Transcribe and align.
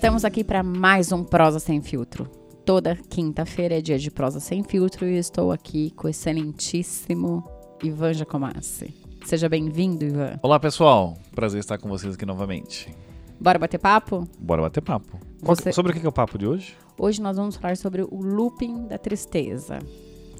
Estamos 0.00 0.24
aqui 0.24 0.42
para 0.42 0.62
mais 0.62 1.12
um 1.12 1.22
Prosa 1.22 1.58
Sem 1.58 1.82
Filtro. 1.82 2.24
Toda 2.64 2.96
quinta-feira 2.96 3.76
é 3.76 3.82
dia 3.82 3.98
de 3.98 4.10
Prosa 4.10 4.40
Sem 4.40 4.62
Filtro 4.64 5.06
e 5.06 5.18
estou 5.18 5.52
aqui 5.52 5.90
com 5.90 6.06
o 6.06 6.10
excelentíssimo 6.10 7.44
Ivan 7.84 8.14
Jacomassi. 8.14 8.94
Seja 9.26 9.46
bem-vindo, 9.46 10.02
Ivan. 10.06 10.38
Olá, 10.42 10.58
pessoal. 10.58 11.18
Prazer 11.34 11.60
estar 11.60 11.76
com 11.76 11.86
vocês 11.90 12.14
aqui 12.14 12.24
novamente. 12.24 12.88
Bora 13.38 13.58
bater 13.58 13.76
papo? 13.78 14.26
Bora 14.38 14.62
bater 14.62 14.80
papo. 14.80 15.18
Você- 15.42 15.70
Sobre 15.70 15.92
o 15.92 15.94
que 16.00 16.06
é 16.06 16.08
o 16.08 16.12
papo 16.12 16.38
de 16.38 16.46
hoje? 16.46 16.74
Hoje 16.98 17.20
nós 17.20 17.36
vamos 17.36 17.56
falar 17.56 17.76
sobre 17.76 18.00
o 18.02 18.22
looping 18.22 18.86
da 18.86 18.96
tristeza. 18.96 19.80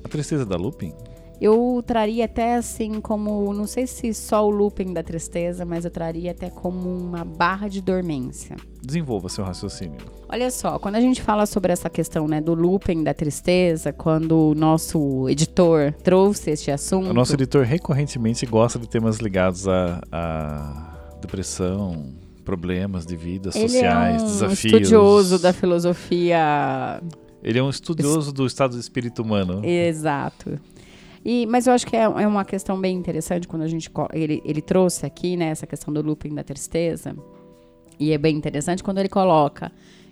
A 0.03 0.09
tristeza 0.09 0.47
da 0.47 0.57
Lupin? 0.57 0.95
Eu 1.41 1.83
traria 1.87 2.27
até 2.27 2.57
assim 2.57 3.01
como, 3.01 3.53
não 3.55 3.67
sei 3.67 3.87
se 3.87 4.13
só 4.13 4.47
o 4.47 4.51
looping 4.51 4.93
da 4.93 5.03
tristeza, 5.03 5.65
mas 5.65 5.87
eu 5.87 5.91
traria 5.91 6.33
até 6.33 6.51
como 6.51 6.95
uma 6.95 7.25
barra 7.25 7.67
de 7.67 7.81
dormência. 7.81 8.57
Desenvolva 8.83 9.29
seu 9.31 9.43
raciocínio. 9.43 9.97
Olha 10.29 10.51
só, 10.51 10.79
quando 10.79 10.97
a 10.97 11.01
gente 11.01 11.23
fala 11.23 11.47
sobre 11.47 11.73
essa 11.73 11.89
questão 11.89 12.29
né, 12.29 12.43
do 12.43 12.53
looping 12.53 13.03
da 13.03 13.15
tristeza, 13.15 13.91
quando 13.93 14.51
o 14.51 14.55
nosso 14.55 15.29
editor 15.31 15.95
trouxe 16.05 16.51
este 16.51 16.71
assunto. 16.71 17.09
O 17.09 17.15
nosso 17.15 17.33
editor 17.34 17.65
recorrentemente 17.65 18.45
gosta 18.45 18.79
de 18.79 18.87
temas 18.87 19.17
ligados 19.17 19.67
a, 19.67 20.01
a 20.12 21.17
depressão, 21.20 22.12
problemas 22.45 23.07
de 23.07 23.17
vida, 23.17 23.51
ele 23.55 23.69
sociais, 23.69 24.20
é 24.20 24.25
um 24.25 24.27
desafios. 24.27 24.65
estudioso 24.65 25.39
da 25.39 25.53
filosofia. 25.55 27.03
Ele 27.43 27.59
é 27.59 27.62
um 27.62 27.70
estudioso 27.70 28.33
do 28.33 28.45
estado 28.45 28.73
do 28.73 28.81
espírito 28.81 29.23
humano. 29.23 29.65
Exato. 29.65 30.61
E, 31.24 31.47
mas 31.47 31.66
eu 31.66 31.73
acho 31.73 31.87
que 31.87 31.97
é, 31.97 32.02
é 32.02 32.27
uma 32.27 32.45
questão 32.45 32.80
bem 32.80 32.97
interessante 32.97 33.47
quando 33.47 33.62
a 33.62 33.69
gente. 33.69 33.91
Ele, 34.12 34.42
ele 34.45 34.62
trouxe 34.62 35.05
aqui, 35.05 35.37
né, 35.37 35.47
essa 35.47 35.66
questão 35.66 35.92
do 35.92 36.01
looping 36.02 36.34
da 36.34 36.42
tristeza. 36.42 37.15
E 37.98 38.12
é 38.12 38.19
bem 38.19 38.37
interessante 38.37 38.83
quando 38.83 38.98
ele 38.98 39.09
coloca 39.09 39.70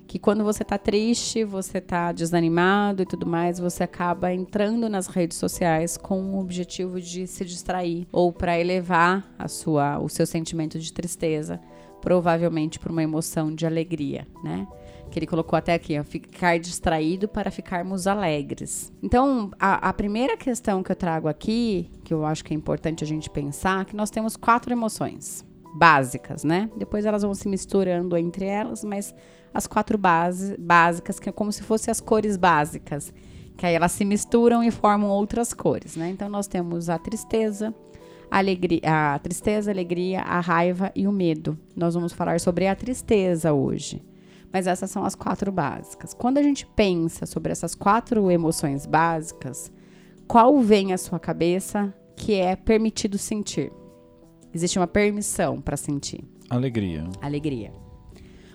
que 0.08 0.18
quando 0.18 0.42
você 0.42 0.64
tá 0.64 0.78
triste, 0.78 1.44
você 1.44 1.82
tá 1.82 2.12
desanimado 2.12 3.02
e 3.02 3.06
tudo 3.06 3.26
mais, 3.26 3.58
você 3.58 3.82
acaba 3.84 4.32
entrando 4.32 4.88
nas 4.88 5.06
redes 5.06 5.36
sociais 5.36 5.98
com 5.98 6.34
o 6.34 6.40
objetivo 6.40 6.98
de 6.98 7.26
se 7.26 7.44
distrair 7.44 8.08
ou 8.10 8.32
para 8.32 8.58
elevar 8.58 9.30
a 9.38 9.46
sua, 9.48 9.98
o 9.98 10.08
seu 10.08 10.26
sentimento 10.26 10.78
de 10.78 10.92
tristeza, 10.94 11.60
provavelmente 12.00 12.78
por 12.78 12.90
uma 12.90 13.02
emoção 13.02 13.54
de 13.54 13.66
alegria, 13.66 14.26
né? 14.42 14.66
Que 15.10 15.18
ele 15.18 15.26
colocou 15.26 15.56
até 15.56 15.74
aqui, 15.74 15.98
ó, 15.98 16.04
ficar 16.04 16.58
distraído 16.58 17.26
para 17.28 17.50
ficarmos 17.50 18.06
alegres. 18.06 18.92
Então, 19.02 19.50
a, 19.58 19.88
a 19.88 19.92
primeira 19.92 20.36
questão 20.36 20.82
que 20.82 20.92
eu 20.92 20.96
trago 20.96 21.28
aqui, 21.28 21.90
que 22.04 22.12
eu 22.12 22.24
acho 22.24 22.44
que 22.44 22.52
é 22.52 22.56
importante 22.56 23.02
a 23.02 23.06
gente 23.06 23.30
pensar, 23.30 23.84
que 23.84 23.96
nós 23.96 24.10
temos 24.10 24.36
quatro 24.36 24.72
emoções 24.72 25.44
básicas, 25.74 26.44
né? 26.44 26.70
Depois 26.76 27.04
elas 27.06 27.22
vão 27.22 27.34
se 27.34 27.48
misturando 27.48 28.16
entre 28.16 28.44
elas, 28.44 28.84
mas 28.84 29.14
as 29.52 29.66
quatro 29.66 29.96
base, 29.96 30.56
básicas, 30.58 31.18
que 31.18 31.28
é 31.28 31.32
como 31.32 31.52
se 31.52 31.62
fossem 31.62 31.90
as 31.90 32.00
cores 32.00 32.36
básicas, 32.36 33.12
que 33.56 33.66
aí 33.66 33.74
elas 33.74 33.92
se 33.92 34.04
misturam 34.04 34.62
e 34.62 34.70
formam 34.70 35.08
outras 35.10 35.52
cores, 35.52 35.96
né? 35.96 36.10
Então 36.10 36.28
nós 36.28 36.46
temos 36.46 36.88
a 36.88 36.98
tristeza, 36.98 37.74
alegria, 38.30 38.80
a 38.84 39.18
tristeza, 39.18 39.70
a 39.70 39.74
alegria, 39.74 40.20
a 40.20 40.40
raiva 40.40 40.92
e 40.94 41.06
o 41.06 41.12
medo. 41.12 41.58
Nós 41.74 41.94
vamos 41.94 42.12
falar 42.12 42.40
sobre 42.40 42.66
a 42.66 42.76
tristeza 42.76 43.52
hoje. 43.52 44.02
Mas 44.52 44.66
essas 44.66 44.90
são 44.90 45.04
as 45.04 45.14
quatro 45.14 45.52
básicas. 45.52 46.14
Quando 46.14 46.38
a 46.38 46.42
gente 46.42 46.66
pensa 46.74 47.26
sobre 47.26 47.52
essas 47.52 47.74
quatro 47.74 48.30
emoções 48.30 48.86
básicas, 48.86 49.70
qual 50.26 50.58
vem 50.60 50.92
à 50.92 50.98
sua 50.98 51.18
cabeça 51.18 51.92
que 52.16 52.34
é 52.34 52.56
permitido 52.56 53.18
sentir? 53.18 53.70
Existe 54.52 54.78
uma 54.78 54.86
permissão 54.86 55.60
para 55.60 55.76
sentir 55.76 56.24
Alegria. 56.48 57.04
alegria. 57.20 57.72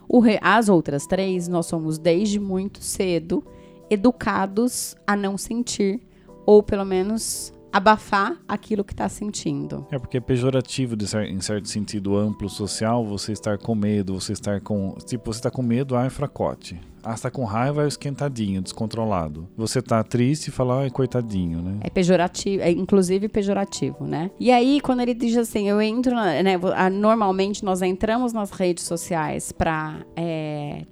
O 0.10 0.20
re- 0.20 0.40
As 0.42 0.68
outras 0.68 1.06
três, 1.06 1.48
nós 1.48 1.68
somos 1.68 1.98
desde 2.00 2.40
muito 2.40 2.82
cedo 2.84 3.44
educados 3.90 4.96
a 5.06 5.16
não 5.16 5.38
sentir, 5.38 6.02
ou 6.46 6.62
pelo 6.64 6.84
menos 6.84 7.54
abafar 7.74 8.38
aquilo 8.48 8.84
que 8.84 8.94
está 8.94 9.10
sentindo. 9.10 9.86
É 9.92 9.98
porque 10.00 10.18
é 10.18 10.22
pejorativo, 10.22 10.96
de 10.96 11.08
cer- 11.08 11.28
em 11.30 11.42
certo 11.42 11.68
sentido 11.68 12.16
amplo 12.16 12.48
social, 12.48 13.04
você 13.06 13.32
estar 13.32 13.58
com 13.58 13.74
medo, 13.76 14.14
você 14.20 14.34
estar 14.34 14.62
com. 14.62 14.96
Tipo, 15.06 15.34
você 15.34 15.40
está 15.40 15.50
com 15.52 15.62
medo, 15.64 15.96
ah, 15.96 16.06
é 16.06 16.10
fracote. 16.10 16.80
Ah, 17.04 17.16
você 17.18 17.24
tá 17.24 17.32
com 17.32 17.44
raiva, 17.44 17.84
é 17.84 17.88
esquentadinho, 17.88 18.62
descontrolado. 18.62 19.48
Você 19.58 19.82
tá 19.82 20.02
triste 20.04 20.48
e 20.48 20.52
fala, 20.52 20.82
ai, 20.84 20.90
coitadinho, 20.90 21.62
né? 21.62 21.78
É 21.82 21.90
pejorativo, 21.90 22.64
é 22.64 22.72
inclusive 22.72 23.28
pejorativo, 23.28 24.06
né? 24.06 24.32
E 24.40 24.50
aí, 24.52 24.80
quando 24.80 25.02
ele 25.02 25.14
diz 25.14 25.36
assim, 25.36 25.68
eu 25.70 25.82
entro, 25.82 26.16
na- 26.16 26.42
né, 26.42 26.54
normalmente 26.92 27.64
nós 27.66 27.82
entramos 27.82 28.32
nas 28.32 28.52
redes 28.52 28.86
sociais 28.86 29.52
para 29.52 29.98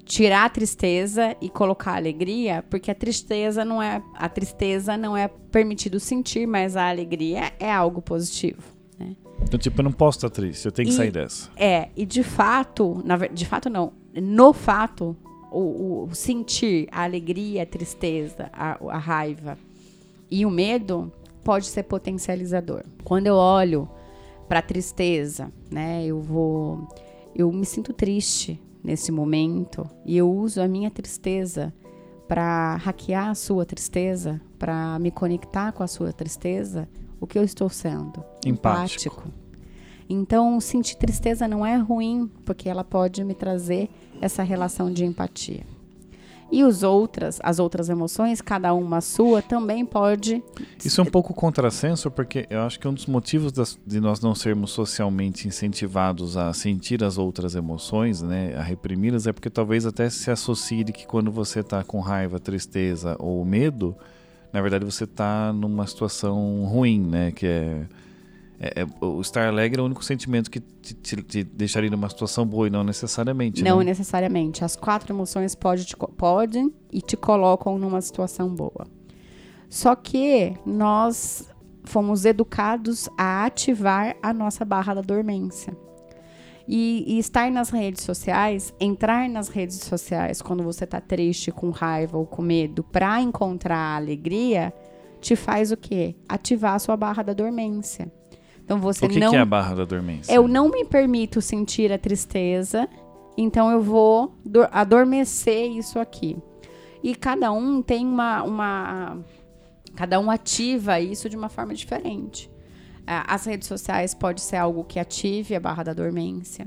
tirar 0.06 0.46
a 0.46 0.50
tristeza 0.50 1.36
e 1.42 1.50
colocar 1.50 1.92
a 1.94 1.96
alegria, 1.96 2.64
porque 2.70 2.92
a 2.92 2.96
tristeza 2.96 3.64
não 3.64 3.82
é, 3.82 4.02
a 4.16 4.28
tristeza 4.30 4.98
não 4.98 5.16
é 5.16 5.28
permitido 5.28 6.00
sentir, 6.00 6.46
mas 6.48 6.76
a 6.76 6.90
alegria 6.90 7.54
é 7.60 7.72
algo 7.72 8.02
positivo. 8.02 8.62
né? 9.00 9.16
Então, 9.44 9.60
tipo, 9.60 9.80
eu 9.80 9.84
não 9.84 9.92
posso 9.92 10.18
estar 10.20 10.30
triste, 10.30 10.66
eu 10.66 10.72
tenho 10.72 10.88
que 10.88 10.94
E- 10.94 10.98
sair 10.98 11.12
dessa. 11.12 11.50
É, 11.56 11.90
e 11.96 12.06
de 12.06 12.24
fato, 12.24 13.02
na 13.06 13.18
de 13.18 13.46
fato 13.46 13.70
não, 13.70 13.94
no 14.22 14.54
fato, 14.54 15.16
o, 15.52 16.08
o 16.10 16.16
sentir 16.16 16.88
a 16.92 17.04
alegria, 17.04 17.64
a 17.64 17.66
tristeza, 17.66 18.50
a, 18.54 18.78
a 18.88 18.98
raiva 18.98 19.58
e 20.30 20.46
o 20.46 20.50
medo 20.50 21.12
pode 21.44 21.66
ser 21.66 21.84
potencializador. 21.84 22.84
Quando 23.04 23.28
eu 23.28 23.36
olho 23.36 23.90
para 24.48 24.60
a 24.60 24.62
tristeza, 24.62 25.52
né, 25.70 26.06
eu 26.06 26.22
vou, 26.22 26.88
eu 27.36 27.52
me 27.52 27.66
sinto 27.66 27.92
triste 27.92 28.60
nesse 28.82 29.12
momento 29.12 29.88
e 30.06 30.18
eu 30.18 30.32
uso 30.32 30.62
a 30.62 30.68
minha 30.68 30.90
tristeza 30.90 31.74
para 32.28 32.78
hackear 32.78 33.30
a 33.30 33.36
sua 33.36 33.66
tristeza, 33.66 34.40
para 34.58 34.98
me 35.00 35.12
conectar 35.12 35.74
com 35.74 35.84
a 35.84 35.88
sua 35.88 36.14
tristeza. 36.14 36.88
O 37.20 37.28
que 37.28 37.38
eu 37.38 37.44
estou 37.44 37.70
sendo? 37.70 38.24
Empático. 38.46 39.28
Então, 40.12 40.60
sentir 40.60 40.96
tristeza 40.98 41.48
não 41.48 41.66
é 41.66 41.76
ruim, 41.78 42.30
porque 42.46 42.68
ela 42.68 42.84
pode 42.84 43.24
me 43.24 43.34
trazer 43.34 43.90
essa 44.20 44.44
relação 44.44 44.92
de 44.92 45.06
empatia. 45.06 45.62
E 46.52 46.66
os 46.66 46.84
outras, 46.84 47.40
as 47.42 47.60
outras 47.60 47.88
emoções, 47.88 48.42
cada 48.42 48.74
uma 48.74 49.00
sua, 49.00 49.42
também 49.42 49.86
pode. 49.86 50.44
Isso 50.84 51.00
é 51.00 51.04
um 51.06 51.08
pouco 51.08 51.34
contrassenso, 51.34 52.12
porque 52.12 52.46
eu 52.50 52.60
acho 52.64 52.78
que 52.78 52.86
um 52.90 52.94
dos 52.94 53.06
motivos 53.06 53.54
das- 53.54 53.80
de 53.88 54.02
nós 54.02 54.20
não 54.20 54.36
sermos 54.36 54.72
socialmente 54.72 55.48
incentivados 55.48 56.36
a 56.36 56.52
sentir 56.52 57.06
as 57.06 57.18
outras 57.18 57.56
emoções, 57.56 58.22
né, 58.22 58.54
a 58.58 58.62
reprimi-las, 58.62 59.28
é 59.28 59.32
porque 59.32 59.50
talvez 59.50 59.86
até 59.86 60.10
se 60.10 60.30
associe 60.30 60.84
que 60.84 61.08
quando 61.08 61.32
você 61.32 61.62
está 61.62 61.86
com 61.86 62.02
raiva, 62.02 62.38
tristeza 62.38 63.16
ou 63.18 63.46
medo, 63.46 63.96
na 64.52 64.62
verdade 64.62 64.84
você 64.84 65.06
está 65.06 65.54
numa 65.54 65.88
situação 65.88 66.66
ruim, 66.66 67.00
né, 67.00 67.32
que 67.32 67.46
é, 67.48 67.86
é- 68.62 68.82
é- 68.84 69.06
o 69.06 69.20
estar 69.20 69.48
alegre 69.48 69.80
é 69.80 69.82
o 69.82 69.86
único 69.86 70.04
sentimento 70.04 70.52
que 70.52 70.60
te, 70.60 70.94
te- 70.94 71.24
te 71.24 71.44
deixaria 71.44 71.90
numa 71.90 72.08
situação 72.08 72.46
boa 72.46 72.68
e 72.68 72.70
não 72.70 72.84
necessariamente. 72.84 73.64
Não 73.64 73.80
né? 73.80 73.86
necessariamente. 73.86 74.64
As 74.64 74.76
quatro 74.76 75.12
emoções 75.12 75.56
pode 75.56 75.88
podem 76.16 76.72
e 76.92 77.02
te 77.02 77.18
colocam 77.18 77.80
numa 77.80 78.00
situação 78.02 78.54
boa. 78.54 78.86
Só 79.68 79.96
que 79.96 80.54
nós 80.64 81.50
fomos 81.84 82.24
educados 82.24 83.10
a 83.18 83.46
ativar 83.46 84.16
a 84.22 84.32
nossa 84.32 84.64
barra 84.64 84.94
da 84.94 85.02
dormência. 85.02 85.76
E, 86.68 87.04
e 87.08 87.18
estar 87.18 87.52
nas 87.52 87.72
redes 87.72 88.04
sociais, 88.04 88.72
entrar 88.80 89.28
nas 89.28 89.50
redes 89.50 89.78
sociais 89.78 90.40
quando 90.42 90.64
você 90.64 90.84
está 90.84 91.02
triste, 91.02 91.52
com 91.52 91.72
raiva 91.72 92.18
ou 92.18 92.28
com 92.28 92.44
medo, 92.44 92.84
para 92.84 93.20
encontrar 93.20 93.76
a 93.76 93.96
alegria, 93.96 94.72
te 95.20 95.36
faz 95.36 95.72
o 95.72 95.78
quê? 95.78 96.16
Ativar 96.30 96.76
a 96.76 96.80
sua 96.80 96.96
barra 96.96 97.24
da 97.24 97.34
dormência. 97.34 98.12
Então 98.72 98.80
você 98.80 99.06
O 99.06 99.10
que, 99.10 99.20
não 99.20 99.32
que 99.32 99.36
é 99.36 99.40
a 99.40 99.46
barra 99.46 99.76
da 99.76 99.84
dormência? 99.86 100.32
eu 100.34 100.48
não 100.48 100.70
me 100.70 100.86
permito 100.86 101.42
sentir 101.42 101.92
a 101.92 101.98
tristeza, 101.98 102.88
então 103.38 103.70
eu 103.70 103.82
vou 103.82 104.34
dor- 104.46 104.70
adormecer 104.72 105.70
isso 105.72 106.00
aqui. 106.00 106.38
E 107.04 107.14
cada 107.14 107.52
um 107.52 107.82
tem 107.82 108.06
uma, 108.06 108.44
uma. 108.44 109.18
Cada 109.96 110.20
um 110.22 110.32
ativa 110.32 111.02
isso 111.02 111.28
de 111.30 111.36
uma 111.36 111.50
forma 111.50 111.74
diferente. 111.74 112.50
Ah, 113.06 113.34
As 113.36 113.44
redes 113.46 113.68
sociais 113.68 114.14
pode 114.14 114.40
ser 114.40 114.56
algo 114.56 114.86
que 114.86 115.00
ative 115.00 115.54
a 115.56 115.60
barra 115.60 115.84
da 115.84 115.94
dormência. 115.94 116.66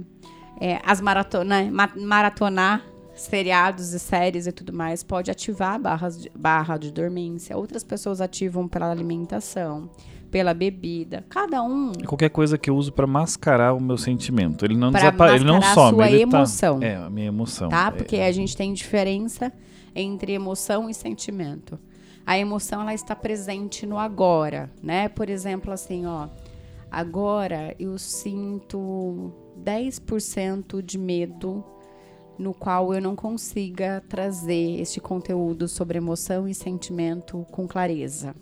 É, 0.61 0.81
as 0.85 1.01
maratona, 1.01 1.71
ma- 1.71 1.93
maratonar 1.97 2.85
seriados 3.15 3.93
e 3.95 3.99
séries 3.99 4.47
e 4.47 4.53
tudo 4.53 4.73
mais 4.73 5.03
pode 5.03 5.31
ativar 5.31 5.81
barras 5.81 6.21
de, 6.21 6.31
barra 6.37 6.77
de 6.77 6.91
dormência. 6.93 7.56
Outras 7.56 7.83
pessoas 7.83 8.21
ativam 8.21 8.69
pela 8.69 8.91
alimentação, 8.91 9.89
pela 10.35 10.53
bebida. 10.53 11.25
Cada 11.29 11.63
um 11.63 11.93
Qualquer 11.93 12.29
coisa 12.29 12.59
que 12.59 12.69
eu 12.69 12.75
uso 12.77 12.93
pra 12.93 13.07
mascarar 13.07 13.73
o 13.73 13.81
meu 13.81 13.97
sentimento. 13.97 14.65
Ele 14.65 14.77
não 14.77 14.91
Pra 14.91 14.99
desapa- 14.99 15.33
ele 15.33 15.45
não 15.45 15.55
mascarar 15.61 15.71
a 15.71 15.75
some, 15.75 15.95
sua 15.97 16.11
ele 16.11 16.23
emoção. 16.23 16.81
tá. 16.81 16.87
É, 16.87 16.97
a 16.97 17.09
minha 17.09 17.27
emoção. 17.29 17.69
tá? 17.69 17.87
É, 17.87 17.91
Porque 17.93 18.17
a 18.17 18.33
gente 18.33 18.57
tem 18.57 18.73
diferença 18.73 19.53
entre 19.95 20.33
emoção 20.33 20.91
e 20.91 20.95
sentimento. 20.95 21.79
A 22.27 22.37
emoção 22.37 22.81
ela 22.83 22.93
está 22.93 23.15
presente 23.15 23.87
no 23.87 23.97
agora, 23.97 24.69
né? 24.83 25.09
Por 25.09 25.31
exemplo, 25.31 25.71
assim, 25.71 26.05
ó, 26.05 26.27
agora 26.91 27.77
eu 27.79 27.97
sinto 27.97 29.33
10% 29.63 30.83
de 30.83 30.99
medo 30.99 31.63
no 32.37 32.53
qual 32.53 32.93
eu 32.93 33.01
não 33.01 33.15
consiga 33.15 34.03
trazer 34.09 34.81
este 34.81 35.01
conteúdo 35.01 35.69
sobre 35.69 35.97
emoção 35.99 36.49
e 36.49 36.55
sentimento 36.55 37.47
com 37.53 37.69
clareza. 37.69 38.35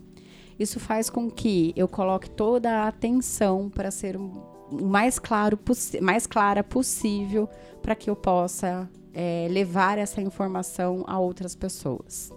Isso 0.58 0.78
faz 0.78 1.08
com 1.10 1.31
que 1.31 1.72
eu 1.76 1.88
coloque 1.88 2.31
toda 2.31 2.70
a 2.70 2.88
atenção 2.88 3.69
para 3.69 3.90
ser 3.90 4.16
o 4.16 4.31
mais 4.70 5.19
claro 5.19 5.58
mais 6.00 6.26
clara 6.26 6.64
possível 6.64 7.49
para 7.82 7.94
que 7.94 8.08
eu 8.08 8.16
possa 8.16 8.88
é, 9.12 9.46
levar 9.50 9.99
essa 9.99 10.20
informação 10.20 11.04
a 11.06 11.19
outras 11.19 11.54
pessoas. 11.54 12.32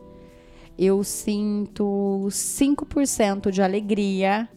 Eu 0.77 1.03
sinto 1.03 2.27
5% 2.29 3.49
de 3.49 3.61
alegria 3.61 4.49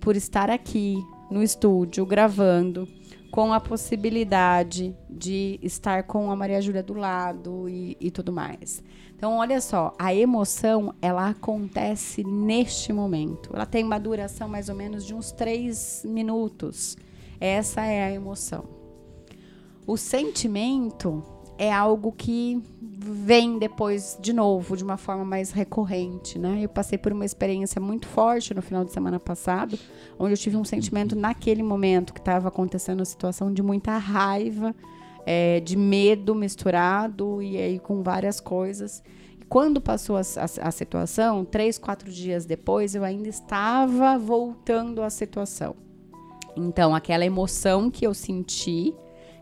por 0.00 0.16
estar 0.16 0.50
aqui 0.50 0.96
no 1.30 1.42
estúdio 1.42 2.06
gravando 2.06 2.88
com 3.30 3.52
a 3.52 3.60
possibilidade 3.60 4.96
de 5.08 5.58
estar 5.62 6.04
com 6.04 6.30
a 6.30 6.36
Maria 6.36 6.60
Júlia 6.60 6.82
do 6.82 6.94
lado 6.94 7.68
e, 7.68 7.96
e 8.00 8.10
tudo 8.10 8.32
mais. 8.32 8.82
Então, 9.14 9.38
olha 9.38 9.60
só, 9.60 9.92
a 9.98 10.14
emoção, 10.14 10.94
ela 11.00 11.30
acontece 11.30 12.22
neste 12.22 12.92
momento. 12.92 13.50
Ela 13.54 13.64
tem 13.64 13.82
uma 13.82 13.98
duração 13.98 14.48
mais 14.48 14.68
ou 14.68 14.74
menos 14.74 15.06
de 15.06 15.14
uns 15.14 15.32
três 15.32 16.04
minutos. 16.06 16.96
Essa 17.40 17.84
é 17.86 18.04
a 18.04 18.12
emoção. 18.12 18.64
O 19.86 19.96
sentimento 19.96 21.22
é 21.58 21.72
algo 21.72 22.12
que 22.12 22.62
vem 22.98 23.58
depois 23.58 24.16
de 24.20 24.32
novo, 24.32 24.76
de 24.76 24.82
uma 24.82 24.96
forma 24.96 25.24
mais 25.24 25.50
recorrente, 25.50 26.38
né? 26.38 26.60
Eu 26.62 26.68
passei 26.68 26.96
por 26.96 27.12
uma 27.12 27.24
experiência 27.24 27.80
muito 27.80 28.06
forte 28.06 28.54
no 28.54 28.62
final 28.62 28.84
de 28.84 28.92
semana 28.92 29.20
passado, 29.20 29.78
onde 30.18 30.32
eu 30.32 30.38
tive 30.38 30.56
um 30.56 30.64
sentimento 30.64 31.14
naquele 31.14 31.62
momento 31.62 32.14
que 32.14 32.20
estava 32.20 32.48
acontecendo 32.48 33.00
uma 33.00 33.04
situação 33.04 33.52
de 33.52 33.62
muita 33.62 33.98
raiva, 33.98 34.74
é, 35.26 35.60
de 35.60 35.76
medo 35.76 36.34
misturado 36.34 37.42
e 37.42 37.58
aí 37.58 37.78
com 37.78 38.02
várias 38.02 38.40
coisas. 38.40 39.02
E 39.38 39.44
quando 39.44 39.78
passou 39.78 40.16
a, 40.16 40.20
a, 40.20 40.68
a 40.68 40.70
situação, 40.70 41.44
três, 41.44 41.76
quatro 41.76 42.10
dias 42.10 42.46
depois, 42.46 42.94
eu 42.94 43.04
ainda 43.04 43.28
estava 43.28 44.16
voltando 44.16 45.02
à 45.02 45.10
situação. 45.10 45.76
Então, 46.56 46.94
aquela 46.94 47.26
emoção 47.26 47.90
que 47.90 48.06
eu 48.06 48.14
senti 48.14 48.94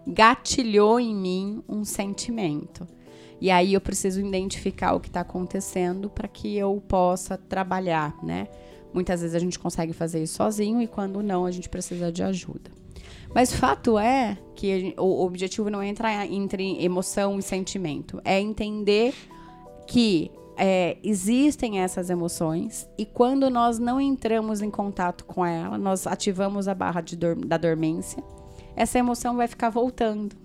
gatilhou 0.04 0.98
em 0.98 1.14
mim 1.14 1.62
um 1.68 1.84
sentimento. 1.84 2.84
E 3.40 3.50
aí 3.50 3.74
eu 3.74 3.80
preciso 3.80 4.20
identificar 4.20 4.94
o 4.94 5.00
que 5.00 5.08
está 5.08 5.20
acontecendo 5.20 6.08
para 6.08 6.28
que 6.28 6.56
eu 6.56 6.82
possa 6.88 7.36
trabalhar, 7.36 8.16
né? 8.22 8.48
Muitas 8.92 9.20
vezes 9.20 9.34
a 9.34 9.38
gente 9.38 9.58
consegue 9.58 9.92
fazer 9.92 10.22
isso 10.22 10.36
sozinho 10.36 10.80
e 10.80 10.86
quando 10.86 11.22
não, 11.22 11.44
a 11.44 11.50
gente 11.50 11.68
precisa 11.68 12.12
de 12.12 12.22
ajuda. 12.22 12.70
Mas 13.34 13.52
fato 13.52 13.98
é 13.98 14.38
que 14.54 14.80
gente, 14.80 15.00
o 15.00 15.24
objetivo 15.24 15.68
não 15.68 15.82
é 15.82 15.88
entrar 15.88 16.24
entre 16.26 16.82
emoção 16.82 17.38
e 17.38 17.42
sentimento, 17.42 18.20
é 18.24 18.40
entender 18.40 19.12
que 19.88 20.30
é, 20.56 20.96
existem 21.02 21.80
essas 21.80 22.10
emoções 22.10 22.88
e 22.96 23.04
quando 23.04 23.50
nós 23.50 23.80
não 23.80 24.00
entramos 24.00 24.62
em 24.62 24.70
contato 24.70 25.24
com 25.24 25.44
ela, 25.44 25.76
nós 25.76 26.06
ativamos 26.06 26.68
a 26.68 26.74
barra 26.74 27.00
dor, 27.00 27.34
da 27.44 27.56
dormência, 27.56 28.22
essa 28.76 28.98
emoção 28.98 29.36
vai 29.36 29.48
ficar 29.48 29.70
voltando 29.70 30.43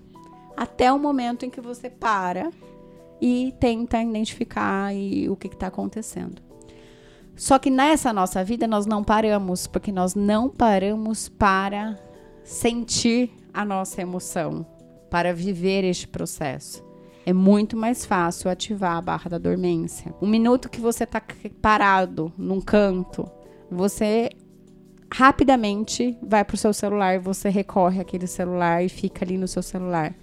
até 0.60 0.92
o 0.92 1.00
momento 1.00 1.46
em 1.46 1.50
que 1.50 1.62
você 1.62 1.90
para 1.90 2.52
e 3.22 3.56
tenta 3.62 4.04
identificar 4.04 4.94
e, 4.94 5.30
o 5.30 5.38
que 5.38 5.48
está 5.48 5.68
acontecendo. 5.68 6.42
Só 7.34 7.58
que 7.58 7.70
nessa 7.70 8.12
nossa 8.12 8.44
vida 8.44 8.68
nós 8.68 8.86
não 8.86 9.02
paramos, 9.02 9.68
porque 9.68 9.90
nós 9.90 10.16
não 10.16 10.50
paramos 10.50 11.30
para 11.30 11.98
sentir 12.44 13.32
a 13.54 13.64
nossa 13.64 14.02
emoção, 14.02 14.66
para 15.10 15.34
viver 15.34 15.86
este 15.86 16.06
processo. 16.06 16.84
É 17.26 17.32
muito 17.32 17.78
mais 17.78 18.06
fácil 18.06 18.52
ativar 18.52 18.98
a 18.98 19.02
barra 19.02 19.30
da 19.30 19.38
dormência. 19.38 20.14
Um 20.22 20.28
minuto 20.28 20.70
que 20.70 20.82
você 20.82 21.06
está 21.06 21.24
parado 21.62 22.34
num 22.38 22.60
canto, 22.60 23.32
você 23.72 24.30
rapidamente 25.10 26.18
vai 26.22 26.44
para 26.44 26.56
o 26.56 26.58
seu 26.58 26.74
celular, 26.74 27.18
você 27.18 27.48
recorre 27.48 28.02
àquele 28.02 28.28
celular 28.28 28.84
e 28.84 28.90
fica 28.90 29.24
ali 29.24 29.38
no 29.38 29.48
seu 29.48 29.64
celular. 29.64 30.14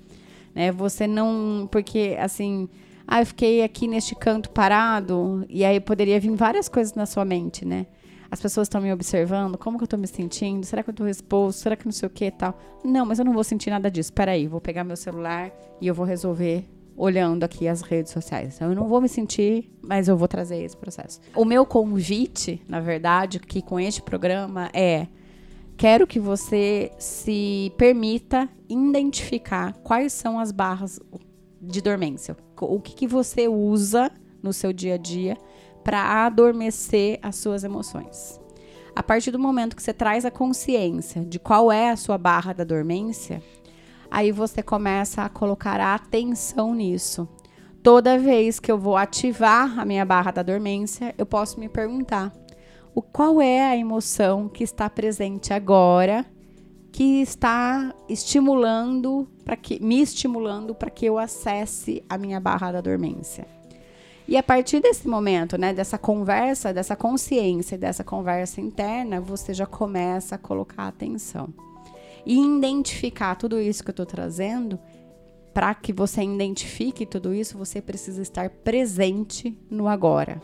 Né? 0.56 0.72
Você 0.72 1.06
não. 1.06 1.68
Porque, 1.70 2.16
assim, 2.18 2.66
ah, 3.06 3.20
eu 3.20 3.26
fiquei 3.26 3.62
aqui 3.62 3.86
neste 3.86 4.14
canto 4.14 4.48
parado, 4.48 5.44
e 5.50 5.62
aí 5.62 5.78
poderia 5.78 6.18
vir 6.18 6.34
várias 6.34 6.66
coisas 6.66 6.94
na 6.94 7.04
sua 7.04 7.26
mente, 7.26 7.64
né? 7.66 7.86
As 8.28 8.40
pessoas 8.40 8.64
estão 8.66 8.80
me 8.80 8.92
observando, 8.92 9.56
como 9.56 9.76
que 9.76 9.84
eu 9.84 9.86
estou 9.86 9.98
me 9.98 10.06
sentindo? 10.06 10.64
Será 10.64 10.82
que 10.82 10.90
eu 10.90 10.92
estou 10.92 11.06
exposto? 11.06 11.58
Será 11.58 11.76
que 11.76 11.84
não 11.84 11.92
sei 11.92 12.08
o 12.08 12.10
que 12.10 12.30
tal? 12.30 12.58
Não, 12.82 13.06
mas 13.06 13.18
eu 13.18 13.24
não 13.24 13.32
vou 13.32 13.44
sentir 13.44 13.70
nada 13.70 13.88
disso. 13.88 14.12
Peraí, 14.12 14.48
vou 14.48 14.60
pegar 14.60 14.82
meu 14.82 14.96
celular 14.96 15.52
e 15.80 15.86
eu 15.86 15.94
vou 15.94 16.04
resolver 16.04 16.64
olhando 16.96 17.44
aqui 17.44 17.68
as 17.68 17.82
redes 17.82 18.10
sociais. 18.10 18.56
Então, 18.56 18.70
eu 18.70 18.74
não 18.74 18.88
vou 18.88 19.00
me 19.00 19.08
sentir, 19.08 19.70
mas 19.80 20.08
eu 20.08 20.16
vou 20.16 20.26
trazer 20.26 20.60
esse 20.64 20.76
processo. 20.76 21.20
O 21.36 21.44
meu 21.44 21.64
convite, 21.64 22.60
na 22.66 22.80
verdade, 22.80 23.38
que 23.38 23.62
com 23.62 23.78
este 23.78 24.02
programa 24.02 24.70
é 24.72 25.06
quero 25.76 26.06
que 26.06 26.19
você 26.19 26.90
se 26.99 27.73
permita 27.76 28.49
identificar 28.69 29.75
quais 29.82 30.12
são 30.12 30.38
as 30.38 30.50
barras 30.50 31.00
de 31.61 31.81
dormência. 31.81 32.37
O 32.61 32.81
que, 32.81 32.94
que 32.94 33.06
você 33.06 33.49
usa 33.49 34.11
no 34.43 34.52
seu 34.52 34.73
dia 34.73 34.94
a 34.94 34.99
dia 34.99 35.37
para 35.87 36.26
adormecer 36.26 37.19
as 37.23 37.37
suas 37.37 37.62
emoções. 37.62 38.40
A 38.94 39.02
partir 39.02 39.31
do 39.31 39.38
momento 39.38 39.76
que 39.76 39.82
você 39.82 39.93
traz 39.93 40.25
a 40.25 40.31
consciência 40.31 41.25
de 41.25 41.38
qual 41.38 41.70
é 41.70 41.90
a 41.90 41.96
sua 41.96 42.19
barra 42.19 42.52
da 42.52 42.64
dormência, 42.64 43.43
aí 44.11 44.32
você 44.32 44.62
começa 44.62 45.23
a 45.23 45.28
colocar 45.28 45.78
a 45.78 45.94
atenção 45.94 46.75
nisso. 46.75 47.28
Toda 47.82 48.19
vez 48.19 48.58
que 48.58 48.73
eu 48.73 48.76
vou 48.78 48.96
ativar 48.96 49.78
a 49.78 49.84
minha 49.84 50.05
barra 50.05 50.32
da 50.32 50.43
dormência, 50.43 51.14
eu 51.17 51.26
posso 51.26 51.61
me 51.61 51.69
perguntar: 51.69 52.32
o 52.96 53.02
qual 53.02 53.43
é 53.43 53.60
a 53.60 53.76
emoção 53.76 54.48
que 54.48 54.64
está 54.64 54.88
presente 54.88 55.52
agora 55.52 56.25
que 56.90 57.20
está 57.20 57.94
estimulando 58.08 59.28
para 59.44 59.54
que 59.54 59.78
me 59.84 60.00
estimulando 60.00 60.75
para 60.75 60.88
que 60.88 61.04
eu 61.04 61.19
acesse 61.19 62.02
a 62.08 62.16
minha 62.16 62.40
barra 62.40 62.72
da 62.72 62.81
dormência. 62.81 63.46
E 64.26 64.34
a 64.34 64.43
partir 64.43 64.81
desse 64.81 65.06
momento, 65.06 65.58
né, 65.58 65.75
dessa 65.75 65.98
conversa, 65.98 66.72
dessa 66.72 66.96
consciência, 66.96 67.76
dessa 67.76 68.02
conversa 68.02 68.62
interna, 68.62 69.20
você 69.20 69.52
já 69.52 69.66
começa 69.66 70.37
a 70.37 70.38
colocar 70.38 70.87
atenção. 70.88 71.52
E 72.25 72.40
identificar 72.40 73.34
tudo 73.34 73.60
isso 73.60 73.84
que 73.84 73.90
eu 73.90 73.92
estou 73.92 74.06
trazendo, 74.06 74.78
para 75.52 75.75
que 75.75 75.92
você 75.92 76.22
identifique 76.22 77.04
tudo 77.04 77.35
isso, 77.35 77.59
você 77.59 77.82
precisa 77.82 78.23
estar 78.23 78.49
presente 78.49 79.54
no 79.70 79.87
agora. 79.87 80.40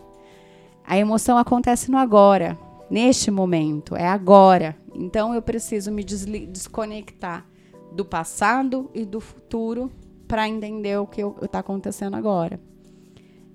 A 0.85 0.99
emoção 0.99 1.39
acontece 1.39 1.91
no 1.91 1.99
agora, 1.99 2.59
neste 2.91 3.31
momento, 3.31 3.97
é 3.97 4.07
agora. 4.07 4.77
Então 4.95 5.35
eu 5.35 5.41
preciso 5.41 5.91
me 5.91 6.05
desconectar 6.05 7.47
do 7.93 8.05
passado 8.05 8.91
e 8.95 9.05
do 9.05 9.21
futuro 9.21 9.91
para 10.27 10.49
entender 10.49 10.99
o 10.99 11.07
que 11.07 11.23
está 11.43 11.59
acontecendo 11.59 12.17
agora. 12.17 12.61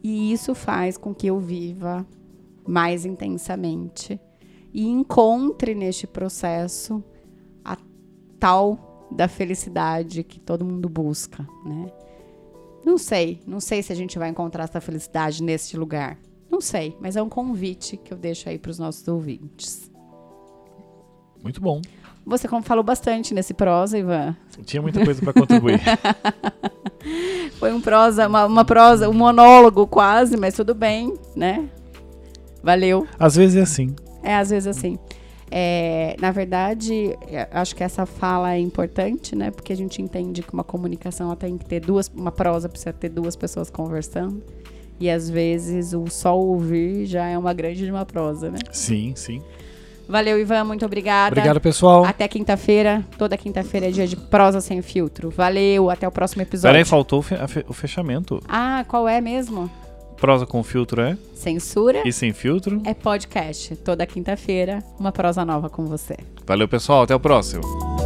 E 0.04 0.32
isso 0.32 0.54
faz 0.54 0.98
com 0.98 1.14
que 1.14 1.28
eu 1.28 1.40
viva 1.40 2.06
mais 2.68 3.06
intensamente 3.06 4.20
e 4.74 4.88
encontre 4.88 5.74
neste 5.74 6.06
processo 6.06 7.04
a 7.64 7.78
tal 8.40 9.08
da 9.12 9.28
felicidade 9.28 10.24
que 10.24 10.40
todo 10.40 10.66
mundo 10.66 10.90
busca, 10.90 11.48
né? 11.66 11.92
Não 12.86 12.98
sei, 12.98 13.42
não 13.46 13.60
sei 13.60 13.82
se 13.82 13.92
a 13.92 13.96
gente 13.96 14.20
vai 14.20 14.30
encontrar 14.30 14.66
essa 14.66 14.80
felicidade 14.80 15.44
neste 15.44 15.76
lugar. 15.76 16.18
Não 16.58 16.62
sei, 16.62 16.98
mas 17.00 17.16
é 17.16 17.22
um 17.22 17.30
convite 17.30 17.98
que 17.98 18.12
eu 18.12 18.18
deixo 18.18 18.50
aí 18.50 18.58
para 18.58 18.72
os 18.72 18.80
nossos 18.80 19.08
ouvintes. 19.08 19.92
Muito 21.44 21.62
bom. 21.62 21.80
Você 22.26 22.48
falou 22.64 22.84
bastante 22.84 23.32
nesse 23.32 23.54
prosa, 23.54 23.96
Ivan. 23.96 24.36
Tinha 24.66 24.82
muita 24.82 25.06
coisa 25.06 25.22
para 25.22 25.34
contribuir. 25.34 25.80
Foi 27.60 27.72
um 27.72 27.80
prosa, 27.80 28.28
uma, 28.28 28.46
uma, 28.48 28.66
prosa, 28.66 29.08
um 29.08 29.14
monólogo 29.14 29.86
quase, 29.86 30.36
mas 30.36 30.56
tudo 30.56 30.74
bem, 30.74 31.14
né? 31.36 31.70
Valeu. 32.64 33.06
Às 33.20 33.36
vezes 33.36 33.56
é 33.56 33.62
assim. 33.62 33.96
É, 34.24 34.36
às 34.36 34.50
vezes 34.50 34.66
é 34.66 34.72
assim. 34.72 34.98
É, 35.52 36.16
na 36.20 36.32
verdade, 36.32 37.16
é, 37.28 37.48
acho 37.52 37.76
que 37.76 37.84
essa 37.84 38.08
fala 38.08 38.56
é 38.56 38.60
importante, 38.60 39.36
né? 39.36 39.52
Porque 39.52 39.72
a 39.72 39.78
gente 39.78 40.02
entende 40.02 40.42
que 40.42 40.52
uma 40.52 40.64
comunicação 40.64 41.36
tem 41.36 41.56
que 41.56 41.66
ter 41.66 41.82
duas, 41.82 42.08
uma 42.08 42.32
prosa 42.32 42.68
precisa 42.68 42.94
ter 42.94 43.10
duas 43.10 43.36
pessoas 43.36 43.70
conversando. 43.70 44.42
E 45.00 45.10
às 45.10 45.30
vezes 45.30 45.94
o 45.94 46.06
só 46.10 46.38
ouvir 46.38 47.06
já 47.06 47.26
é 47.28 47.38
uma 47.38 47.54
grande 47.54 47.86
de 47.86 47.92
uma 47.92 48.06
prosa, 48.06 48.50
né? 48.50 48.58
Sim, 48.72 49.14
sim. 49.16 49.42
Valeu, 50.10 50.40
Ivan, 50.40 50.64
muito 50.64 50.86
obrigada. 50.86 51.34
Obrigado, 51.34 51.60
pessoal. 51.60 52.06
Até 52.06 52.28
quinta-feira. 52.28 53.06
Toda 53.18 53.38
quinta-feira 53.38 53.88
é 53.88 53.92
dia 53.92 54.08
de 54.08 54.16
prosa 54.16 54.62
sem 54.62 54.82
filtro. 54.82 55.30
Valeu, 55.30 55.90
até 55.90 56.08
o 56.08 56.12
próximo 56.12 56.42
episódio. 56.42 56.74
Peraí, 56.74 56.86
faltou 56.86 57.24
o 57.68 57.74
fechamento. 57.74 58.42
Ah, 58.48 58.86
qual 58.88 59.08
é 59.08 59.20
mesmo? 59.20 59.70
Prosa 60.16 60.46
com 60.46 60.64
filtro 60.64 61.02
é? 61.02 61.18
Censura. 61.36 62.02
E 62.08 62.12
sem 62.12 62.34
filtro? 62.34 62.82
É 62.86 62.94
podcast. 62.94 63.76
Toda 63.76 64.06
quinta-feira, 64.06 64.84
uma 64.98 65.12
prosa 65.12 65.46
nova 65.46 65.70
com 65.70 65.86
você. 65.86 66.16
Valeu, 66.46 66.68
pessoal. 66.68 67.04
Até 67.04 67.14
o 67.14 67.20
próximo. 67.20 67.97